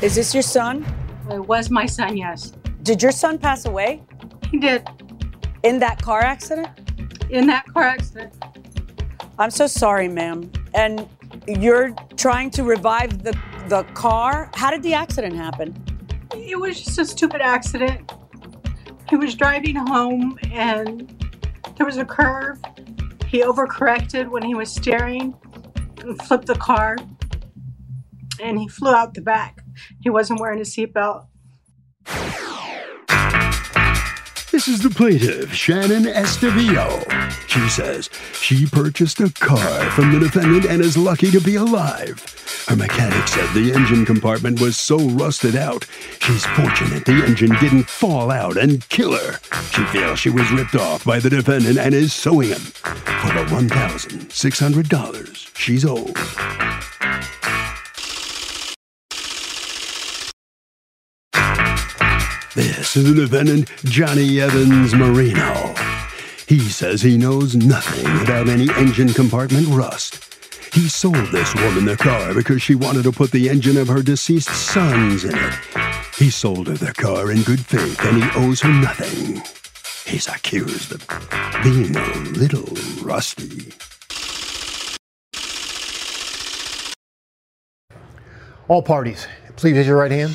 [0.00, 0.84] Is this your son?
[1.30, 2.52] It was my son, yes.
[2.82, 4.02] Did your son pass away
[4.50, 4.86] He did.
[5.62, 6.68] in that car accident?
[7.30, 8.32] In that car accident.
[9.38, 10.50] I'm so sorry, ma'am.
[10.74, 11.06] And
[11.46, 13.36] you're trying to revive the,
[13.68, 14.50] the car?
[14.54, 15.74] How did the accident happen?
[16.34, 18.10] It was just a stupid accident.
[19.10, 21.12] He was driving home and
[21.76, 22.58] there was a curve.
[23.26, 25.34] He overcorrected when he was steering
[26.02, 26.96] and flipped the car.
[28.40, 29.58] And he flew out the back.
[30.00, 31.26] He wasn't wearing a seatbelt.
[34.50, 37.04] This is the plaintiff, Shannon Estevillo.
[37.48, 42.24] She says she purchased a car from the defendant and is lucky to be alive.
[42.66, 45.86] Her mechanic said the engine compartment was so rusted out,
[46.20, 49.38] she's fortunate the engine didn't fall out and kill her.
[49.70, 53.44] She feels she was ripped off by the defendant and is suing him for the
[53.50, 56.16] $1,600 she's owed.
[62.58, 65.76] This is the defendant, Johnny Evans Marino.
[66.48, 70.34] He says he knows nothing about any engine compartment rust.
[70.74, 74.02] He sold this woman the car because she wanted to put the engine of her
[74.02, 75.54] deceased sons in it.
[76.16, 79.40] He sold her the car in good faith and he owes her nothing.
[80.04, 81.06] He's accused of
[81.62, 82.74] being a little
[83.06, 83.72] rusty.
[88.66, 90.34] All parties, please raise your right hand.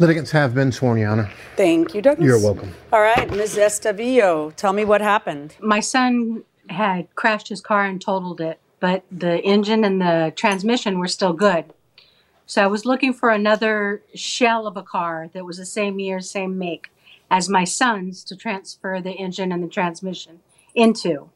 [0.00, 1.30] Litigants have been sworn, Your Honor.
[1.56, 2.26] Thank you, Douglas.
[2.26, 2.72] You're welcome.
[2.90, 3.56] All right, Ms.
[3.56, 5.54] Estavillo, tell me what happened.
[5.60, 10.98] My son had crashed his car and totaled it, but the engine and the transmission
[10.98, 11.66] were still good.
[12.46, 16.20] So I was looking for another shell of a car that was the same year,
[16.20, 16.90] same make
[17.30, 20.40] as my son's to transfer the engine and the transmission
[20.74, 21.28] into.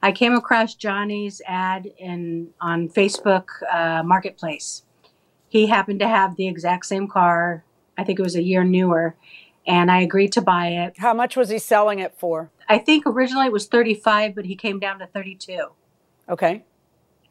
[0.00, 4.84] I came across Johnny's ad in on Facebook uh, Marketplace.
[5.48, 7.64] He happened to have the exact same car.
[8.00, 9.14] I think it was a year newer,
[9.66, 10.98] and I agreed to buy it.
[10.98, 12.50] How much was he selling it for?
[12.66, 15.66] I think originally it was 35, but he came down to 32.
[16.30, 16.64] Okay.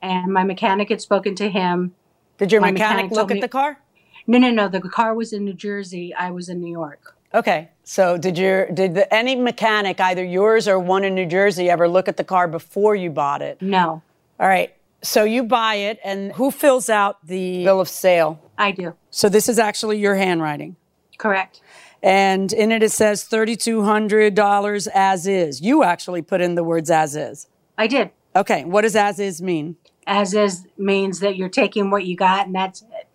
[0.02, 1.96] And my mechanic had spoken to him.
[2.38, 3.80] Did your My mechanic, mechanic look told at the car?
[4.28, 4.68] No, no, no.
[4.68, 6.14] The car was in New Jersey.
[6.14, 7.16] I was in New York.
[7.34, 7.70] Okay.
[7.84, 11.88] So did your did the, any mechanic, either yours or one in New Jersey, ever
[11.88, 13.60] look at the car before you bought it?
[13.62, 14.04] No,
[14.40, 14.76] All right.
[15.02, 18.40] So you buy it, and who fills out the bill of sale?
[18.58, 18.96] I do.
[19.12, 20.76] So this is actually your handwriting.
[21.18, 21.62] Correct.
[22.04, 25.62] And in it, it says $3,200 as is.
[25.62, 27.48] You actually put in the words as is.
[27.78, 28.12] I did.
[28.36, 28.64] Okay.
[28.66, 29.76] What does as is mean?
[30.08, 33.08] As is means that you're taking what you got and that's it.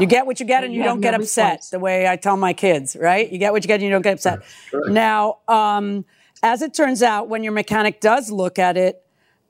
[0.00, 1.68] You get what you get and You you don't get upset, recourse.
[1.70, 3.30] the way I tell my kids, right?
[3.30, 4.38] You get what you get and you don't get upset.
[4.72, 6.06] Now, um,
[6.42, 9.04] as it turns out, when your mechanic does look at it,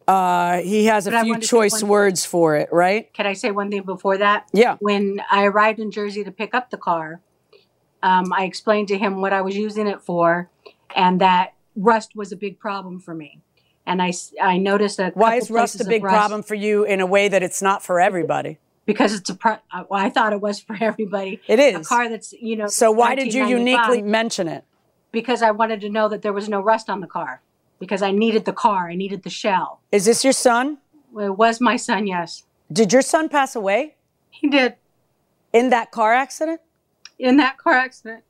[0.08, 3.12] uh, he has But a few wanted to say choice words for it, right?
[3.12, 4.48] Can I say one thing before that?
[4.52, 4.76] Yeah.
[4.80, 7.20] When I arrived in Jersey to pick up the car,
[8.02, 10.50] um, I explained to him what I was using it for
[10.94, 13.40] and that rust was a big problem for me.
[13.86, 15.16] And I, I noticed that.
[15.16, 17.82] Why is rust a big rust problem for you in a way that it's not
[17.82, 18.58] for everybody?
[18.86, 21.40] Because it's a pro- uh, well, I thought it was for everybody.
[21.46, 22.66] It is A car that's, you know.
[22.68, 24.64] So why did you uniquely mention it?
[25.10, 27.42] Because I wanted to know that there was no rust on the car.
[27.82, 29.80] Because I needed the car, I needed the shell.
[29.90, 30.78] Is this your son?
[31.18, 32.44] It was my son, yes.
[32.72, 33.96] Did your son pass away
[34.30, 34.76] He did
[35.52, 36.60] in that car accident?
[37.18, 38.22] in that car accident.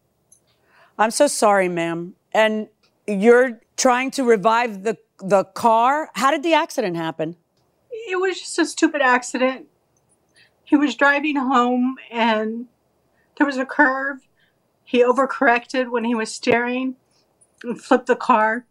[0.99, 2.14] I'm so sorry, ma'am.
[2.32, 2.69] And
[3.06, 6.10] you're trying to revive the the car.
[6.14, 7.37] How did the accident happen?
[7.90, 9.66] It was just a stupid accident.
[10.64, 12.69] He was driving home and
[13.37, 14.26] there was a curve.
[14.82, 16.96] He overcorrected when he was steering
[17.62, 18.64] and flipped the car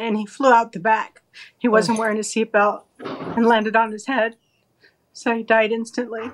[0.00, 1.22] and he flew out the back.
[1.58, 1.72] He oh.
[1.72, 4.36] wasn't wearing a seatbelt and landed on his head.
[5.12, 6.30] So he died instantly.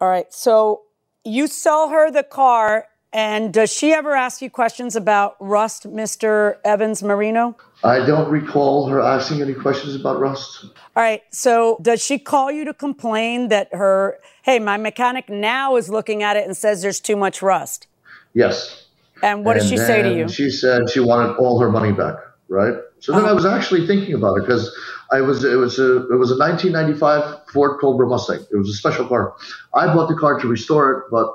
[0.00, 0.32] All right.
[0.32, 0.82] So
[1.24, 6.56] you sell her the car And does she ever ask you questions about rust, Mr.
[6.62, 7.56] Evans Marino?
[7.82, 10.66] I don't recall her asking any questions about rust.
[10.94, 11.22] All right.
[11.30, 16.22] So does she call you to complain that her, hey, my mechanic now is looking
[16.22, 17.86] at it and says there's too much rust?
[18.34, 18.86] Yes.
[19.22, 20.28] And what and does she say to you?
[20.28, 22.16] She said she wanted all her money back,
[22.48, 22.74] right?
[23.00, 24.74] So then I was actually thinking about it because
[25.10, 28.44] I was it was a it was a 1995 Ford Cobra Mustang.
[28.50, 29.34] It was a special car.
[29.74, 31.34] I bought the car to restore it, but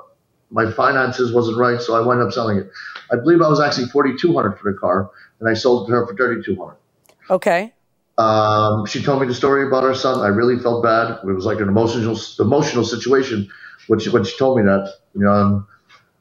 [0.50, 2.70] my finances wasn't right, so I wound up selling it.
[3.10, 6.06] I believe I was actually 4,200 for the car, and I sold it to her
[6.06, 6.76] for 3,200.
[7.30, 7.72] Okay.
[8.18, 10.20] Um, she told me the story about her son.
[10.20, 11.18] I really felt bad.
[11.24, 13.48] It was like an emotional emotional situation
[13.88, 14.94] when she when she told me that.
[15.14, 15.66] You know, um,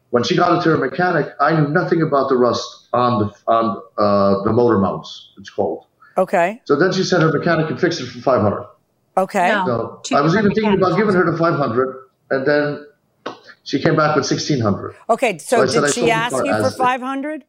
[0.09, 3.51] when she got it to her mechanic, I knew nothing about the rust on the
[3.51, 5.33] on uh, the motor mounts.
[5.37, 5.85] It's called.
[6.17, 6.61] Okay.
[6.65, 8.65] So then she said her mechanic could fix it for 500.
[9.17, 9.47] Okay.
[9.47, 9.99] No.
[10.05, 12.85] So I was even thinking about giving her the 500, and then
[13.63, 14.95] she came back with 1600.
[15.09, 15.37] Okay.
[15.39, 17.43] So So did sold she ask you for 500?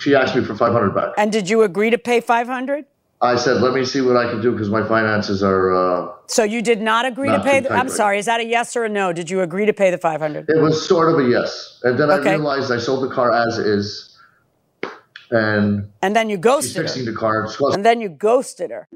[0.00, 1.12] She asked me for 500 back.
[1.18, 2.86] And did you agree to pay 500?
[3.22, 5.74] I said, let me see what I can do because my finances are.
[5.74, 8.40] Uh, So you did not agree Not to pay the, I'm right sorry, is that
[8.40, 9.12] a yes or a no?
[9.12, 10.48] Did you agree to pay the 500?
[10.48, 11.78] It was sort of a yes.
[11.84, 12.30] And then Okay.
[12.30, 14.09] I realized I sold the car as is.
[15.30, 16.82] And And then you she's ghosted her.
[16.82, 17.50] fixing the car.
[17.50, 18.88] She And then you ghosted her.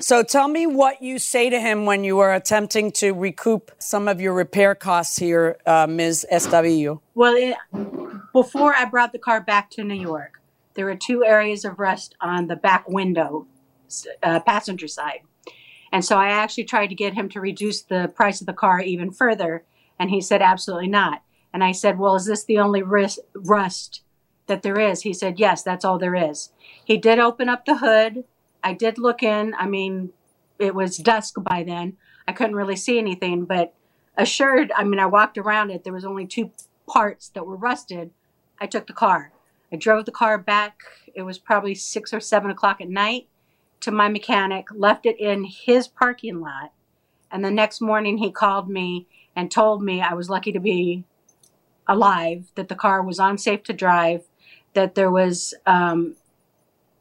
[0.00, 4.08] So tell me what you say to him when you are attempting to recoup some
[4.08, 6.26] of your repair costs here, uh, Ms.
[6.36, 7.00] SW.
[7.14, 7.56] Well, it,
[8.32, 10.40] before I brought the car back to New York,
[10.74, 13.46] there were two areas of rust on the back window,
[14.22, 15.20] uh, passenger side.
[15.92, 18.80] And so I actually tried to get him to reduce the price of the car
[18.80, 19.64] even further.
[19.98, 21.22] And he said, absolutely not.
[21.52, 24.00] And I said, well, is this the only ris- rust
[24.52, 25.02] that there is?
[25.02, 26.52] He said, yes, that's all there is.
[26.84, 28.24] He did open up the hood.
[28.62, 29.54] I did look in.
[29.58, 30.10] I mean,
[30.58, 31.96] it was dusk by then.
[32.28, 33.72] I couldn't really see anything, but
[34.16, 35.84] assured, I mean, I walked around it.
[35.84, 36.50] There was only two
[36.86, 38.10] parts that were rusted.
[38.60, 39.32] I took the car.
[39.72, 40.82] I drove the car back.
[41.14, 43.28] It was probably six or seven o'clock at night
[43.80, 46.72] to my mechanic, left it in his parking lot.
[47.30, 51.04] And the next morning, he called me and told me I was lucky to be
[51.88, 54.28] alive, that the car was unsafe to drive,
[54.74, 56.16] that there was um,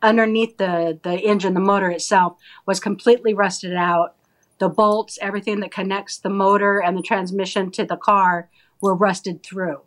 [0.02, 4.16] underneath the, the engine, the motor itself was completely rusted out.
[4.60, 9.44] The bolts, everything that connects the motor and the transmission to the car were rusted
[9.44, 9.82] through.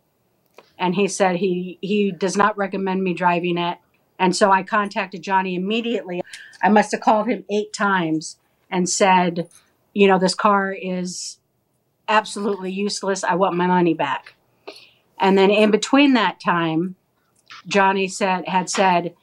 [0.77, 3.77] And he said he, he does not recommend me driving it.
[4.19, 6.21] And so I contacted Johnny immediately.
[6.61, 8.37] I must have called him eight times
[8.69, 9.49] and said,
[9.93, 11.39] you know, this car is
[12.07, 13.23] absolutely useless.
[13.23, 14.35] I want my money back.
[15.19, 16.95] And then in between that time,
[17.67, 19.15] Johnny said had said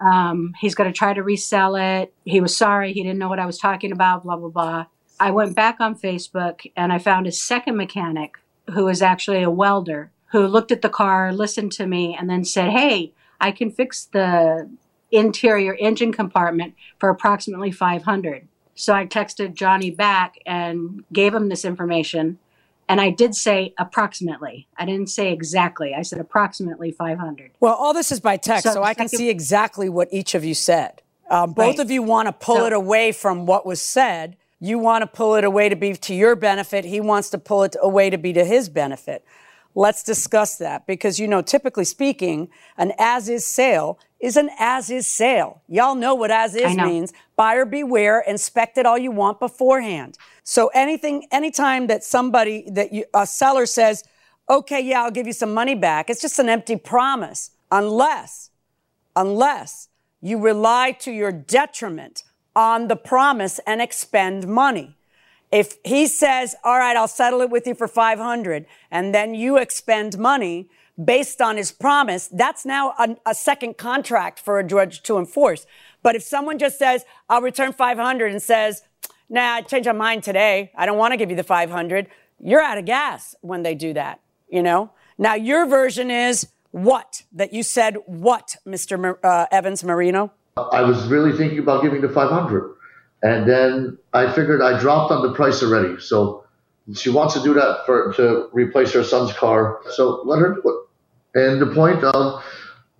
[0.00, 2.12] um, he's going to try to resell it.
[2.24, 2.92] He was sorry.
[2.92, 4.24] He didn't know what I was talking about.
[4.24, 4.86] Blah blah blah.
[5.20, 8.36] I went back on Facebook and I found a second mechanic
[8.72, 12.44] who is actually a welder who looked at the car, listened to me, and then
[12.44, 14.68] said, "Hey, I can fix the
[15.12, 21.64] interior engine compartment for approximately 500." So I texted Johnny back and gave him this
[21.64, 22.38] information.
[22.88, 24.66] And I did say approximately.
[24.76, 25.94] I didn't say exactly.
[25.94, 27.52] I said approximately 500.
[27.60, 30.34] Well, all this is by text, so, So I can second- see exactly what each
[30.34, 31.00] of you said.
[31.30, 31.78] Um, both Right.
[31.78, 34.36] of you want to pull So- it away from what was said.
[34.60, 36.84] You want to pull it away to be to your benefit.
[36.84, 39.24] He wants to pull it away to be to his benefit.
[39.74, 44.88] Let's discuss that because, you know, typically speaking, an as is sale is an as
[44.88, 45.62] is sale.
[45.68, 47.12] Y'all know what as is means.
[47.36, 50.16] Buyer beware, inspect it all you want beforehand.
[50.44, 54.04] So anything, anytime that somebody, that you, a seller says,
[54.48, 58.50] okay, yeah, I'll give you some money back, it's just an empty promise unless,
[59.16, 59.88] unless
[60.20, 62.22] you rely to your detriment
[62.54, 64.96] on the promise and expend money.
[65.54, 69.56] If he says, all right, I'll settle it with you for 500 and then you
[69.56, 70.68] expend money
[71.02, 75.64] based on his promise, that's now a, a second contract for a judge to enforce.
[76.02, 78.82] But if someone just says, I'll return 500 and says,
[79.28, 80.72] nah, I changed my mind today.
[80.74, 82.08] I don't want to give you the 500.
[82.40, 84.18] You're out of gas when they do that,
[84.48, 84.90] you know?
[85.18, 87.22] Now your version is what?
[87.32, 89.18] That you said what, Mr.
[89.22, 90.32] Uh, Evans Marino?
[90.56, 92.74] I was really thinking about giving the 500.
[93.24, 95.98] And then I figured I dropped on the price already.
[95.98, 96.44] So
[96.94, 99.80] she wants to do that for to replace her son's car.
[99.92, 101.40] So let her do it.
[101.40, 102.44] And the point of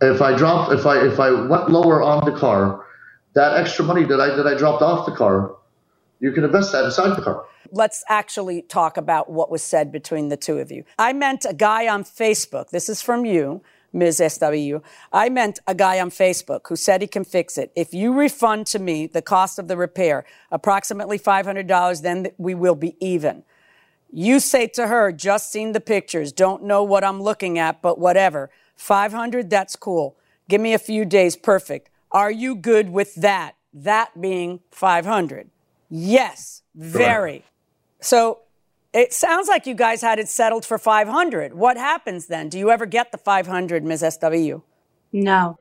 [0.01, 2.87] if I dropped if I if I went lower on the car,
[3.35, 5.55] that extra money that I that I dropped off the car,
[6.21, 7.45] you can invest that inside the car.
[7.71, 10.85] let's actually talk about what was said between the two of you.
[10.99, 12.71] I meant a guy on Facebook.
[12.71, 13.63] This is from you,
[13.95, 14.23] Ms.
[14.29, 14.79] SW.
[15.13, 17.73] I meant a guy on Facebook who said he can fix it.
[17.75, 22.75] If you refund to me the cost of the repair, approximately $500, then we will
[22.75, 23.45] be even.
[24.11, 27.99] You say to her, just seen the pictures, don't know what I'm looking at, but
[27.99, 28.51] whatever.
[28.77, 30.17] 500, that's cool.
[30.49, 31.91] Give me a few days, perfect.
[32.13, 33.57] Are you good with that?
[33.73, 35.51] That being 500.
[35.91, 37.45] Yes, very.
[38.01, 38.41] So
[38.95, 41.53] it sounds like you guys had it settled for 500.
[41.55, 42.49] What happens then?
[42.49, 44.19] Do you ever get the 500, Ms.
[44.21, 44.63] SW?
[45.13, 45.59] No.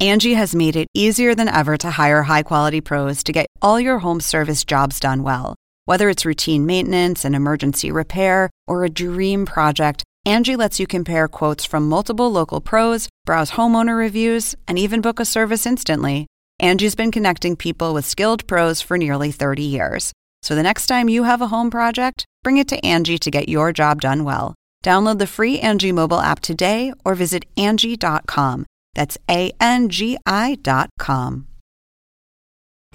[0.00, 3.78] Angie has made it easier than ever to hire high quality pros to get all
[3.78, 5.54] your home service jobs done well.
[5.84, 11.28] Whether it's routine maintenance, an emergency repair, or a dream project, Angie lets you compare
[11.28, 16.26] quotes from multiple local pros, browse homeowner reviews, and even book a service instantly.
[16.60, 20.12] Angie's been connecting people with skilled pros for nearly 30 years.
[20.42, 23.48] So the next time you have a home project, bring it to Angie to get
[23.48, 24.54] your job done well.
[24.84, 28.66] Download the free Angie mobile app today or visit Angie.com.
[28.94, 31.46] That's A N G I dot com.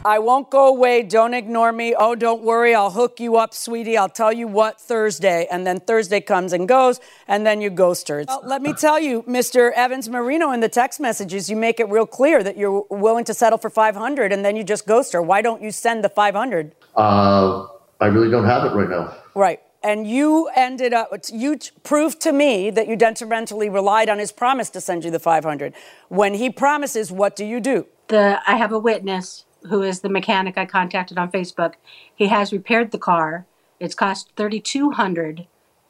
[0.06, 1.02] I won't go away.
[1.02, 1.96] Don't ignore me.
[1.98, 2.76] Oh, don't worry.
[2.76, 3.98] I'll hook you up, sweetie.
[3.98, 5.48] I'll tell you what Thursday.
[5.50, 8.24] And then Thursday comes and goes, and then you ghost her.
[8.28, 9.72] Well, let me tell you, Mr.
[9.74, 13.34] Evans Marino, in the text messages, you make it real clear that you're willing to
[13.34, 15.24] settle for 500 and then you just ghost her.
[15.24, 16.76] Why don't you send the 500?
[16.96, 17.66] Uh,
[18.00, 19.18] I really don't have it right now.
[19.34, 19.60] Right.
[19.82, 24.70] And you ended up, you proved to me that you detrimentally relied on his promise
[24.72, 25.74] to send you the 500.
[26.10, 27.88] When he promises, what do you do?
[28.08, 31.74] The I have a witness who is the mechanic I contacted on Facebook.
[32.14, 33.46] He has repaired the car.
[33.80, 35.48] It's cost 3200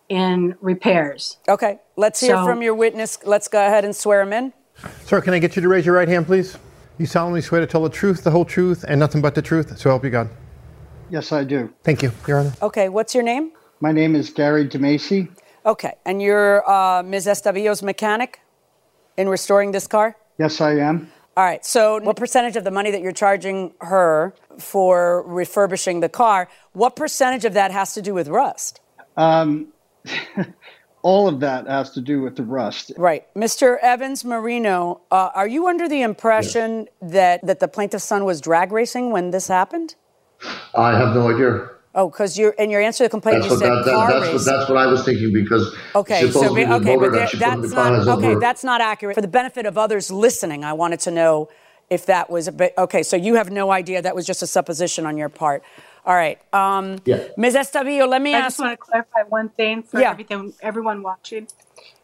[0.09, 1.37] in repairs.
[1.47, 3.19] Okay, let's hear So- from your witness.
[3.25, 4.53] Let's go ahead and swear him in.
[5.03, 6.57] Sir, can I get you to raise your right hand, please?
[6.97, 9.77] You solemnly swear to tell the truth, the whole truth, and nothing but the truth,
[9.77, 10.29] so help you God.
[11.09, 11.71] Yes, I do.
[11.83, 12.53] Thank you, Your Honor.
[12.61, 13.51] Okay, what's your name?
[13.79, 15.29] My name is Gary DeMacy.
[15.65, 17.27] Okay, and you're uh, Ms.
[17.27, 18.39] Estavillo's mechanic
[19.17, 20.15] in restoring this car?
[20.37, 21.11] Yes, I am.
[21.37, 26.07] All right, so what percentage of the money that you're charging her for refurbishing the
[26.07, 28.79] car, what percentage of that has to do with rust?
[29.17, 29.67] Um,
[31.01, 32.93] all of that has to do with the rust.
[32.97, 33.25] Right.
[33.35, 33.77] Mr.
[33.81, 38.71] Evans Marino, uh, are you under the impression that, that the plaintiff's son was drag
[38.71, 39.95] racing when this happened?
[40.73, 41.69] I have no idea.
[41.97, 43.93] Oh, because you're in your answer to the complaint, That's you what, said that, that,
[43.95, 44.35] car that's, racing.
[44.35, 47.37] what, that's what I was thinking because Okay, so supposedly be- okay, but that she
[47.37, 48.27] there- put that's the car not has okay.
[48.31, 49.15] over- That's not accurate.
[49.15, 51.49] For the benefit of others listening, I wanted to know
[51.89, 53.01] if that was a bit okay.
[53.01, 55.63] So you have no idea that was just a supposition on your part.
[56.05, 57.23] All right, um, Yeah.
[57.37, 57.55] Ms.
[57.55, 58.45] Estavillo, let me I ask.
[58.45, 60.11] I just want to clarify one thing for Yeah.
[60.11, 61.47] everything, everyone watching.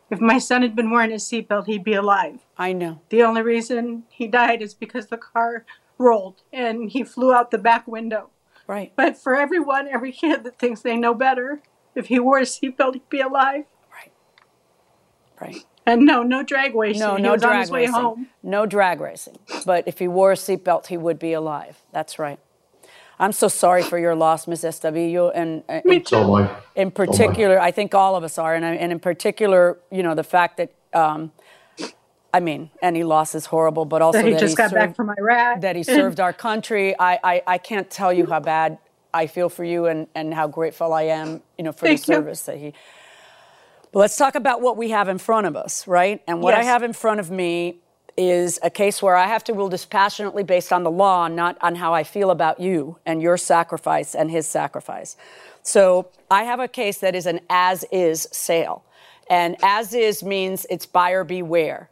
[0.09, 2.39] If my son had been wearing his seatbelt, he'd be alive.
[2.57, 2.99] I know.
[3.09, 5.65] The only reason he died is because the car
[5.99, 8.30] rolled and he flew out the back window.
[8.71, 8.93] Right.
[8.95, 11.61] But for everyone, every kid that thinks they know better,
[11.93, 13.65] if he wore a seatbelt, he'd be alive.
[13.93, 14.11] Right.
[15.41, 15.57] Right.
[15.85, 17.01] And no, no drag racing.
[17.01, 17.93] No, he no was on drag his way racing.
[17.95, 18.27] home.
[18.43, 19.37] No drag racing.
[19.65, 21.81] But if he wore a seatbelt, he would be alive.
[21.91, 22.39] That's right.
[23.19, 24.63] I'm so sorry for your loss, Ms.
[24.63, 26.55] Estavillo, and uh, Me in, So am I.
[26.75, 30.15] in particular, I think all of us are, and, I- and in particular, you know,
[30.15, 31.31] the fact that, um,
[32.33, 34.95] I mean, any loss is horrible, but also That he that just got served, back
[34.95, 35.61] from Iraq.
[35.61, 36.97] that he served our country.
[36.97, 38.77] I, I, I can't tell you how bad
[39.13, 42.11] I feel for you and, and how grateful I am, you know, for Thank the
[42.11, 42.15] you.
[42.17, 42.73] service that he.
[43.91, 46.21] But let's talk about what we have in front of us, right?
[46.25, 47.75] And what I have in front of me
[48.15, 51.75] is a case where I have to rule dispassionately based on the law, not on
[51.75, 55.17] how I feel about you and your sacrifice and his sacrifice.
[55.63, 58.85] So I have a case that is an as is sale.
[59.29, 61.89] And as is means it's buyer beware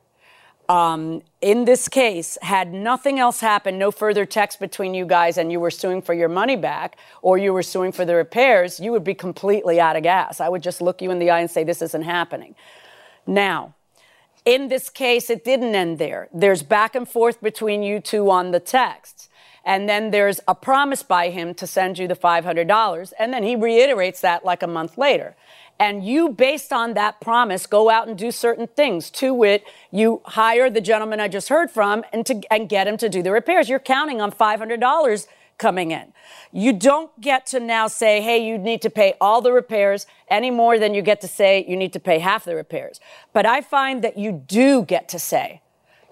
[0.69, 5.51] um, in this case, had nothing else happened, no further text between you guys, and
[5.51, 8.91] you were suing for your money back or you were suing for the repairs, you
[8.91, 10.39] would be completely out of gas.
[10.39, 12.55] I would just look you in the eye and say, This isn't happening.
[13.25, 13.73] Now,
[14.45, 16.29] in this case, it didn't end there.
[16.31, 19.27] There's back and forth between you two on the texts.
[19.65, 23.13] And then there's a promise by him to send you the $500.
[23.19, 25.35] And then he reiterates that like a month later.
[25.79, 29.09] And you, based on that promise, go out and do certain things.
[29.11, 32.97] To wit, you hire the gentleman I just heard from and, to, and get him
[32.97, 33.69] to do the repairs.
[33.69, 36.11] You're counting on $500 coming in.
[36.51, 40.51] You don't get to now say, hey, you need to pay all the repairs any
[40.51, 42.99] more than you get to say you need to pay half the repairs.
[43.33, 45.61] But I find that you do get to say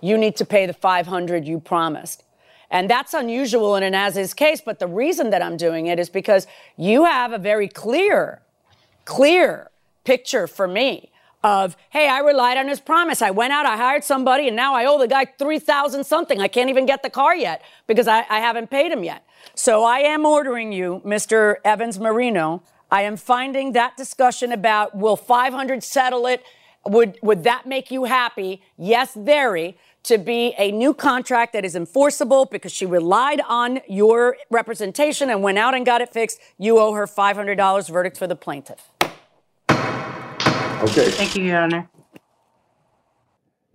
[0.01, 2.23] you need to pay the 500 you promised.
[2.69, 5.99] And that's unusual in an as is case, but the reason that I'm doing it
[5.99, 6.45] is because
[6.75, 8.41] you have a very clear,
[9.07, 9.71] clear
[10.03, 11.11] picture for me
[11.43, 13.21] of, hey, I relied on his promise.
[13.21, 16.41] I went out, I hired somebody, and now I owe the guy 3000 something.
[16.41, 19.25] I can't even get the car yet because I, I haven't paid him yet.
[19.55, 21.55] So I am ordering you, Mr.
[21.63, 22.63] Evans Marino.
[22.91, 26.43] I am finding that discussion about will 500 settle it
[26.85, 28.61] Would would that make you happy?
[28.77, 29.77] Yes, very.
[30.03, 35.43] To be a new contract that is enforceable because she relied on your representation and
[35.43, 36.39] went out and got it fixed.
[36.57, 38.96] You owe her $500 verdict for the plaintiff.
[40.83, 41.09] Okay.
[41.09, 41.89] Thank you, Your Honor.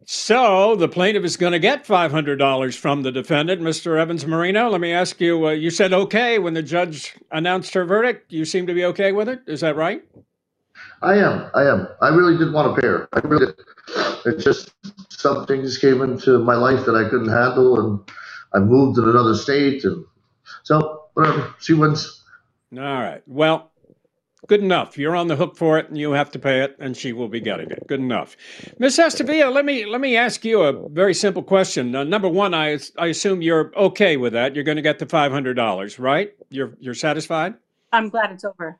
[0.04, 3.98] So the plaintiff is going to get $500 from the defendant, Mr.
[3.98, 4.68] Evans Marino.
[4.68, 8.32] Let me ask you, uh, you said okay when the judge announced her verdict.
[8.32, 9.40] You seem to be okay with it.
[9.46, 10.02] Is that right?
[11.02, 11.50] I am.
[11.54, 11.88] I am.
[12.00, 13.08] I really did want to pay her.
[13.12, 13.54] I really did.
[14.24, 14.70] It's just
[15.08, 18.00] some things came into my life that I couldn't handle, and
[18.54, 20.04] I moved to another state, and
[20.62, 21.52] so whatever.
[21.58, 22.22] She wins.
[22.72, 23.22] All right.
[23.26, 23.71] Well,
[24.46, 24.98] good enough.
[24.98, 27.28] You're on the hook for it, and you have to pay it, and she will
[27.28, 27.86] be getting it.
[27.86, 28.36] Good enough.
[28.78, 31.94] Miss Estevilla, let me let me ask you a very simple question.
[31.94, 34.54] Uh, number one, I I assume you're okay with that.
[34.54, 36.32] You're going to get the five hundred dollars, right?
[36.50, 37.54] You're you're satisfied.
[37.92, 38.78] I'm glad it's over.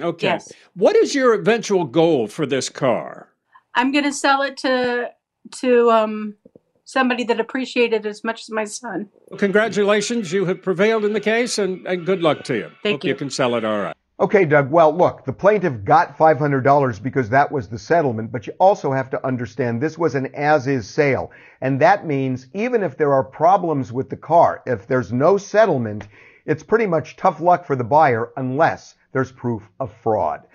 [0.00, 0.26] Okay.
[0.26, 0.52] Yes.
[0.74, 3.28] What is your eventual goal for this car?
[3.74, 5.10] I'm going to sell it to
[5.52, 6.34] to um,
[6.84, 9.08] somebody that appreciated it as much as my son.
[9.36, 12.70] Congratulations, you have prevailed in the case, and, and good luck to you.
[12.82, 13.08] Thank Hope you.
[13.10, 13.96] you can sell it all right.
[14.20, 14.70] Okay, Doug.
[14.70, 19.10] Well, look, the plaintiff got $500 because that was the settlement, but you also have
[19.10, 21.32] to understand this was an as is sale.
[21.60, 26.06] And that means even if there are problems with the car, if there's no settlement,
[26.46, 30.46] it's pretty much tough luck for the buyer unless there's proof of fraud.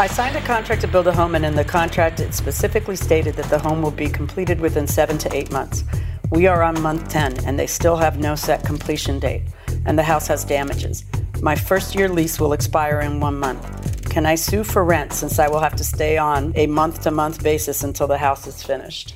[0.00, 3.34] I signed a contract to build a home, and in the contract, it specifically stated
[3.34, 5.84] that the home will be completed within seven to eight months.
[6.30, 9.42] We are on month 10, and they still have no set completion date,
[9.84, 11.04] and the house has damages.
[11.42, 14.10] My first year lease will expire in one month.
[14.10, 17.10] Can I sue for rent since I will have to stay on a month to
[17.10, 19.14] month basis until the house is finished?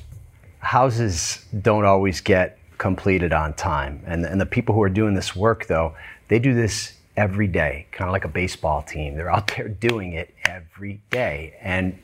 [0.61, 4.01] houses don't always get completed on time.
[4.05, 5.95] And, and the people who are doing this work, though,
[6.29, 9.15] they do this every day, kind of like a baseball team.
[9.15, 11.55] They're out there doing it every day.
[11.61, 11.97] And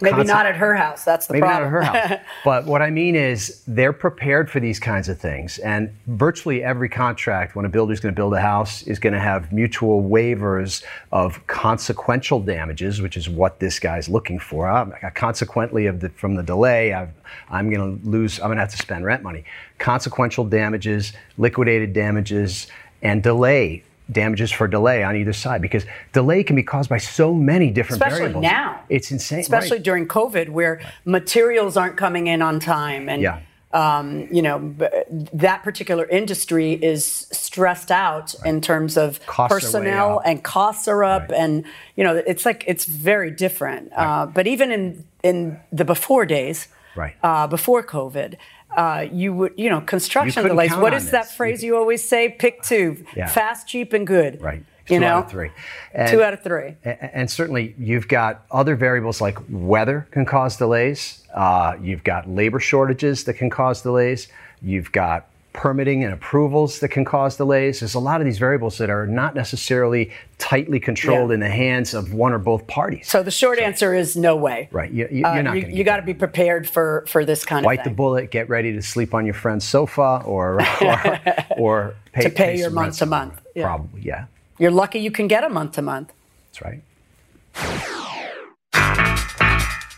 [0.00, 1.04] Maybe conse- not at her house.
[1.04, 1.72] That's the Maybe problem.
[1.72, 2.18] not at her house.
[2.44, 5.58] but what I mean is they're prepared for these kinds of things.
[5.58, 9.20] And virtually every contract, when a builder's going to build a house, is going to
[9.20, 14.68] have mutual waivers of consequential damages, which is what this guy's looking for.
[14.68, 17.10] Um, consequently, of the, from the delay, I've,
[17.48, 19.44] I'm going to lose, I'm going to have to spend rent money.
[19.78, 22.66] Consequential damages, liquidated damages,
[23.02, 27.32] and delay damages for delay on either side because delay can be caused by so
[27.34, 28.42] many different Especially variables.
[28.42, 28.80] now.
[28.88, 29.40] It's insane.
[29.40, 29.82] Especially right.
[29.82, 33.38] during COVID, where materials aren't coming in on time, and Yeah.
[33.72, 34.86] um, you know b-
[35.32, 41.30] that particular industry is stressed out in terms of Costs personnel and costs are up,
[41.30, 41.40] Right.
[41.40, 41.64] and
[41.96, 43.90] you know it's like it's very different.
[43.96, 47.14] Uh, but even in in the before days, Right.
[47.22, 48.34] uh, before COVID.
[48.76, 50.74] Uh, you would, you know, construction couldn't delays.
[50.76, 51.34] What is that this.
[51.34, 52.28] phrase you always say?
[52.28, 53.26] Pick two, Yeah.
[53.28, 54.40] fast, cheap, and good.
[54.42, 54.62] Right.
[54.88, 55.50] You Two know, out of three.
[55.94, 56.76] And- two out of three.
[56.84, 61.22] A- And certainly, you've got other variables like weather can cause delays.
[61.34, 64.28] Uh, you've got labor shortages that can cause delays.
[64.60, 67.80] You've got permitting and approvals that can cause delays.
[67.80, 71.34] There's a lot of these variables that are not necessarily tightly controlled Yeah.
[71.34, 73.08] in the hands of one or both parties.
[73.08, 74.68] So the short answer is no way.
[74.72, 74.90] right.
[74.90, 77.84] You, you, Uh, you, you got to be prepared for for this kind Bite of
[77.84, 77.94] the thing.
[77.96, 81.20] bullet, get ready to sleep on your friend's sofa or or,
[81.56, 83.34] or pay, To pay your some month to month.
[83.34, 83.52] somewhere.
[83.54, 83.62] Yeah.
[83.64, 84.24] Probably, yeah.
[84.58, 86.12] You're lucky you can get a month to month.
[86.52, 86.82] That's right.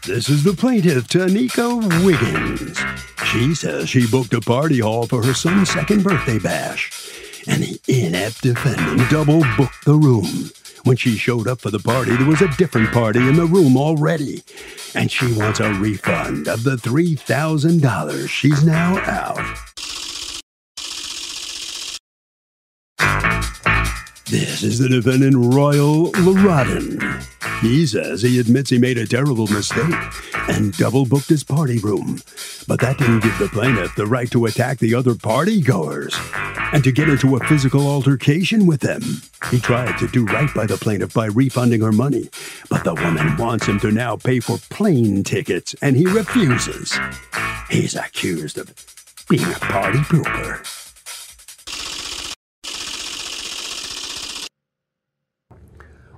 [0.06, 2.78] This is the plaintiff, Tanika Wiggins.
[3.26, 7.10] She says she booked a party hall for her son's second birthday bash,
[7.48, 10.52] and the inept defendant double booked the room.
[10.84, 13.76] When she showed up for the party, there was a different party in the room
[13.76, 14.44] already,
[14.94, 19.58] and she wants a refund of the $3,000 she's now out.
[24.30, 27.35] This is the defendant, Royal Larodin.
[27.60, 29.94] He says he admits he made a terrible mistake
[30.48, 32.20] and double booked his party room.
[32.68, 36.14] But that didn't give the plaintiff the right to attack the other party goers
[36.72, 39.02] and to get into a physical altercation with them.
[39.50, 42.28] He tried to do right by the plaintiff by refunding her money,
[42.68, 46.98] but the woman wants him to now pay for plane tickets and he refuses.
[47.70, 48.74] He's accused of
[49.28, 50.64] being a party pooper.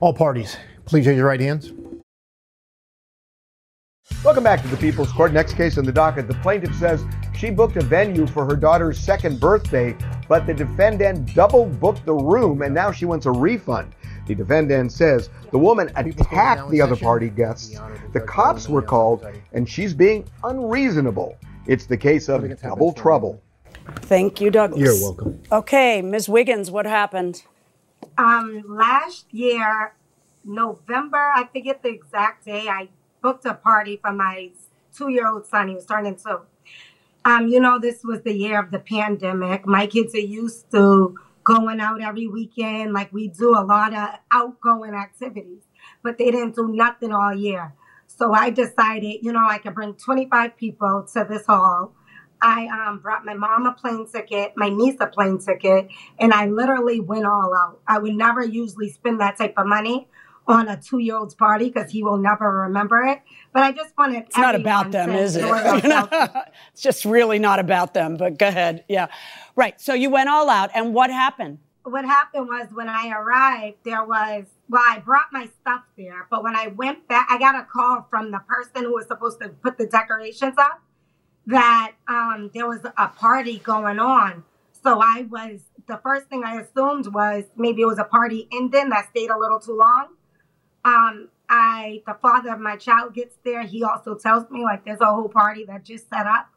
[0.01, 0.57] All parties,
[0.89, 1.73] please raise your right hands.
[4.25, 5.33] Welcome back to the People's Court.
[5.33, 6.27] Next case on the docket.
[6.27, 7.05] The plaintiff says
[7.37, 9.95] she booked a venue for her daughter's second birthday,
[10.29, 13.95] but the defendant double booked the room and now she wants a refund.
[14.27, 17.79] The defendant says the woman attacked the other party guests.
[18.13, 21.37] The cops were called and she's being unreasonable.
[21.67, 23.43] It's the case of double trouble.
[23.97, 24.81] Thank you, Douglas.
[24.81, 25.41] You're welcome.
[25.53, 26.29] Okay, Ms.
[26.29, 27.43] Wiggins, what happened?
[28.17, 29.93] Um, last year,
[30.49, 32.89] November, I forget the exact day, I
[33.23, 34.51] booked a party for my
[34.97, 35.69] two year old son.
[35.69, 36.41] He was turning two.
[37.25, 39.67] Um, you know, this was the year of the pandemic.
[39.67, 42.93] My kids are used to going out every weekend.
[42.93, 45.63] Like we do a lot of outgoing activities,
[46.03, 47.75] but they didn't do nothing all year.
[48.07, 51.93] So I decided, you know, I could bring 25 people to this hall.
[52.41, 56.47] I um, brought my mom a plane ticket, my niece a plane ticket, and I
[56.47, 57.81] literally went all out.
[57.87, 60.09] I would never usually spend that type of money
[60.49, 63.21] on a two year old's party because he will never remember it.
[63.53, 65.45] But I just wanted It's not about them, is it?
[66.73, 68.85] it's just really not about them, but go ahead.
[68.89, 69.09] Yeah.
[69.55, 69.81] Right.
[69.81, 71.59] So you went all out, and what happened?
[71.85, 76.43] What happened was when I arrived, there was, well, I brought my stuff there, but
[76.43, 79.49] when I went back, I got a call from the person who was supposed to
[79.49, 80.83] put the decorations up
[81.47, 84.45] that um, there was a party going on.
[84.83, 88.91] So I was, the first thing I assumed was maybe it was a party ending
[88.91, 90.09] that stayed a little too long.
[90.85, 93.63] Um, I, the father of my child gets there.
[93.63, 96.49] He also tells me like there's a whole party that just set up.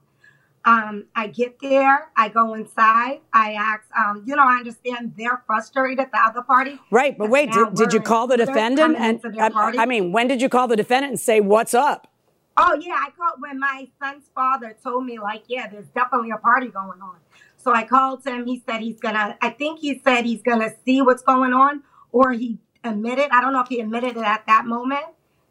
[0.63, 5.41] Um, I get there, I go inside, I ask, um, you know, I understand they're
[5.47, 6.79] frustrated at the other party.
[6.91, 8.95] Right, but wait, did, did you call the defendant?
[8.95, 12.11] And I, I mean, when did you call the defendant and say, what's up?
[12.57, 16.37] Oh yeah, I called when my son's father told me like, yeah, there's definitely a
[16.37, 17.15] party going on.
[17.57, 18.45] So I called him.
[18.45, 19.37] He said he's gonna.
[19.41, 23.29] I think he said he's gonna see what's going on, or he admitted.
[23.31, 25.05] I don't know if he admitted it at that moment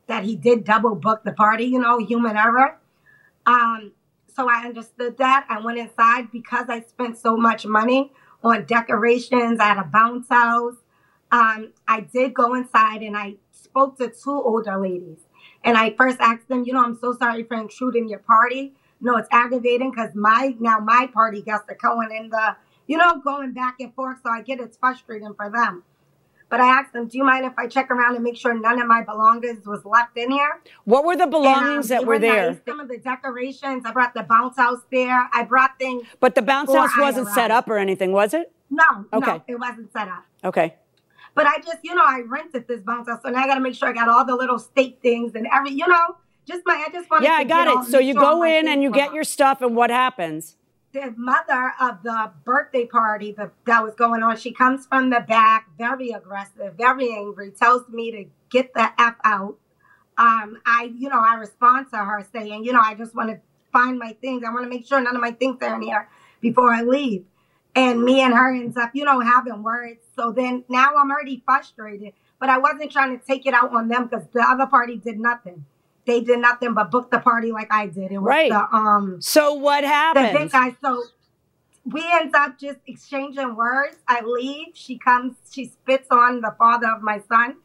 [0.07, 1.65] that he did double book the party.
[1.65, 2.79] You know, human error.
[3.47, 3.93] Um,
[4.35, 5.47] so I understood that.
[5.49, 8.13] I went inside because I spent so much money
[8.43, 10.77] on decorations at a bounce house.
[11.33, 15.19] Um, I did go inside and I spoke to two older ladies.
[15.63, 18.75] And I first asked them, you know, I'm so sorry for intruding your party.
[19.01, 23.21] No, it's aggravating because my now my party guests are going in the, you know,
[23.21, 24.19] going back and forth.
[24.23, 25.85] So I get it's frustrating for them.
[26.51, 28.81] But I asked them, do you mind if I check around and make sure none
[28.81, 30.61] of my belongings was left in here?
[30.85, 32.51] What were the belongings And, um, that were there?
[32.51, 32.59] nice.
[32.67, 33.85] Some of the decorations.
[33.87, 35.29] I brought the bounce house there.
[35.33, 36.03] I brought things.
[36.19, 38.53] But the bounce house wasn't set up or anything, was it?
[38.69, 39.33] No, Okay.
[39.33, 40.25] no, it wasn't set up.
[40.45, 40.75] Okay.
[41.37, 43.61] But I just, you know, I rented this bounce house, so now I got to
[43.61, 46.17] make sure I got all the little state things and every, you know,
[46.49, 46.85] just my.
[46.87, 47.27] I just wanted.
[47.27, 47.91] Yeah, I got it.
[47.91, 50.57] So you go in and you get your stuff, and what happens?
[50.93, 55.69] The mother of the birthday party that, was going on, she comes from the back,
[55.79, 59.57] very aggressive, very angry, tells me to get the F out.
[60.19, 63.41] Um, I, you know, I respond to her saying, you know, I just want to
[63.73, 64.43] find my things.
[64.45, 66.09] I want to make sure none of my things are in here
[66.41, 67.25] before I leave.
[67.75, 70.01] And me and her ends up, you know, having words.
[70.17, 73.89] So then now I'm already frustrated, but I wasn't trying to take it out on
[73.89, 75.65] them because the other party did nothing.
[76.07, 78.11] They did nothing but book the party like I did.
[78.13, 78.51] It was Right.
[78.51, 80.39] the um So what the happened?
[80.39, 80.77] big guy.
[80.83, 81.03] So
[81.85, 83.97] we end up just exchanging words.
[84.09, 84.69] I leave.
[84.75, 85.37] She comes.
[85.53, 87.57] She spits on the father of my son.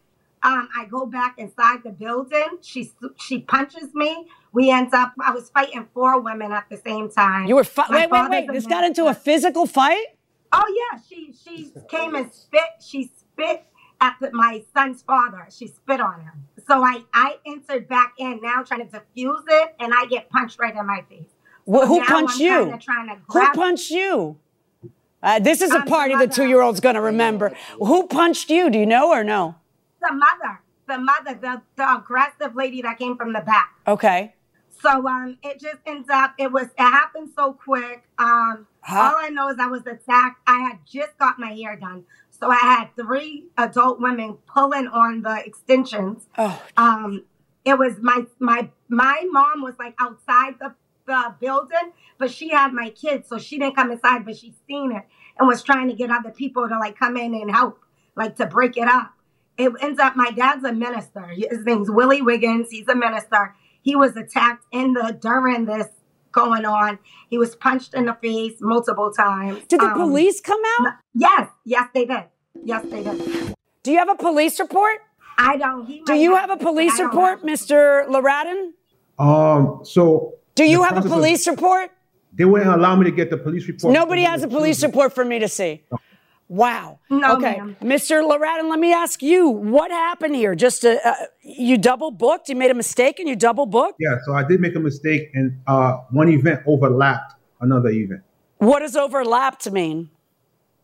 [0.43, 2.59] Um, I go back inside the building.
[2.61, 4.27] She she punches me.
[4.53, 5.13] We end up.
[5.23, 7.47] I was fighting four women at the same time.
[7.47, 8.51] You were fi- wait, wait, wait.
[8.51, 10.05] This got into a physical fight?
[10.53, 12.61] Oh yeah, she she came and spit.
[12.79, 13.65] She spit
[13.99, 15.47] at the, my son's father.
[15.49, 16.47] She spit on him.
[16.67, 20.59] So I I entered back in now trying to defuse it, and I get punched
[20.59, 21.27] right in my face.
[21.67, 22.77] So who punched you?
[22.81, 24.37] trying to Who punched you?
[25.23, 26.31] Uh, this is a Um, party the mother.
[26.31, 27.55] two year old's going to remember.
[27.79, 28.69] Who punched you?
[28.69, 29.55] Do you know or no?
[30.01, 33.71] The mother, the mother, the, the aggressive lady that came from the back.
[33.87, 34.35] Okay.
[34.81, 36.35] So um, it just ends up.
[36.37, 36.65] It was.
[36.77, 38.03] It happened so quick.
[38.17, 38.99] Um, Huh?
[38.99, 40.41] all I know is I was attacked.
[40.45, 42.03] I had just got my hair done,
[42.45, 46.27] so I had three adult women pulling on the extensions.
[46.37, 47.23] Oh, Um,
[47.63, 50.75] it was my my my mom was like outside the
[51.07, 54.91] the building, but she had my kids, so she didn't come inside, but she seen
[54.91, 55.03] it
[55.39, 57.79] and was trying to get other people to like come in and help,
[58.15, 59.13] like to break it up.
[59.57, 61.21] It ends up my dad's a minister.
[61.27, 62.69] His name's Willie Wiggins.
[62.69, 63.55] He's a minister.
[63.81, 65.87] He was attacked in the during this
[66.31, 66.99] going on.
[67.29, 69.63] He was punched in the face multiple times.
[69.67, 70.93] Did the Um, police come out?
[71.15, 72.25] Yes, yes, they did.
[72.63, 73.53] Yes, they do.
[73.83, 74.99] Do you have a police report?
[75.37, 75.85] I don't.
[76.05, 78.07] Do you have have a police I don't report, Mr.
[78.07, 78.71] Laradin?
[79.19, 81.91] Um, so Do you have a process was- police report?
[82.37, 83.93] They wouldn't allow me to get the police report.
[83.93, 84.87] Nobody has a police Tuesday.
[84.87, 85.83] report for me to see.
[86.49, 86.99] Wow.
[87.09, 87.77] No, okay, ma'am.
[87.81, 88.21] Mr.
[88.29, 90.53] Laradin, let me ask you, what happened here?
[90.53, 92.49] Just uh, uh, you double booked?
[92.49, 93.95] You made a mistake and you double booked?
[93.99, 98.21] Yeah, so I did make a mistake, and uh, one event overlapped another event.
[98.57, 100.09] What does overlapped mean?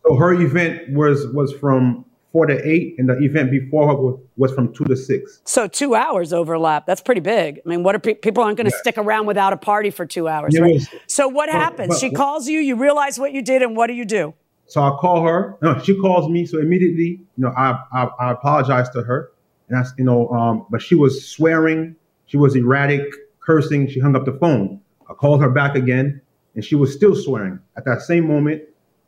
[0.05, 4.19] So her event was was from four to eight, and the event before her was,
[4.37, 5.41] was from two to six.
[5.45, 6.85] So two hours overlap.
[6.85, 7.59] That's pretty big.
[7.65, 10.05] I mean, what are pe- people aren't going to stick around without a party for
[10.05, 10.73] two hours, Yeah, right?
[10.75, 11.87] was- So what but- happens?
[11.89, 12.59] but- she calls you.
[12.59, 14.33] You realize what you did, and what do you do?
[14.67, 15.57] So I call her.
[15.61, 16.45] No, she calls me.
[16.45, 19.31] So immediately, you know, I I, I apologize to her,
[19.69, 21.95] and that's you know, um, but she was swearing.
[22.25, 23.03] She was erratic,
[23.41, 23.89] cursing.
[23.89, 24.79] She hung up the phone.
[25.09, 26.21] I called her back again,
[26.55, 27.59] and she was still swearing.
[27.75, 28.61] At that same moment,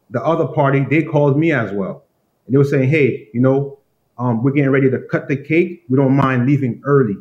[0.10, 2.04] the other party they called me as well,
[2.46, 3.80] and they were saying, "Hey, you know,
[4.18, 5.84] um, we're getting ready to cut the cake.
[5.90, 7.18] We don't mind leaving early."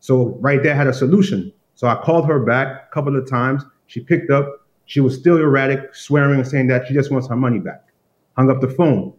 [0.00, 1.52] So right there, had a solution.
[1.74, 3.64] So I called her back a couple of times.
[3.86, 4.66] She picked up.
[4.86, 7.84] She was still erratic, swearing and saying that she just wants her money back.
[8.36, 9.14] Hung up the phone.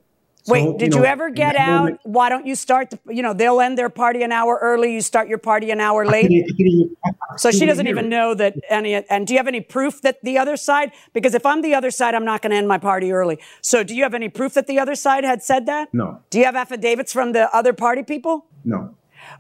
[0.48, 1.80] Wait, So, did know, you ever get out?
[1.84, 2.92] moment- Why don't you start?
[2.92, 4.94] The, you know, they'll end their party an hour early.
[4.94, 6.26] You start your party an hour I late.
[6.26, 6.28] I
[6.60, 8.10] even- I- I So she doesn't even it.
[8.10, 8.94] know that any.
[8.94, 10.92] And do you have any proof that the other side?
[11.14, 13.40] Because if I'm the other side, I'm not going to end my party early.
[13.62, 15.90] So do you have any proof that the other side had said that?
[15.94, 18.46] No, Do you have affidavits from the other party people?
[18.64, 18.90] no.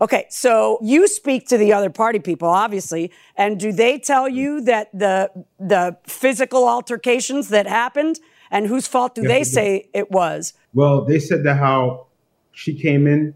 [0.02, 4.60] Okay, so you speak to the other party people, obviously, and do they tell you
[4.62, 4.66] mm.
[4.66, 10.10] that the the physical altercations that happened and whose fault do Yes, they say it
[10.12, 10.54] was?
[10.76, 12.08] Well, they said that how
[12.52, 13.34] she came in,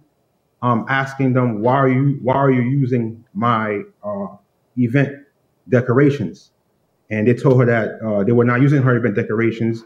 [0.61, 4.27] um, asking them why are you why are you using my uh,
[4.77, 5.15] event
[5.69, 6.51] decorations,
[7.09, 9.85] and they told her that uh, they were not using her event decorations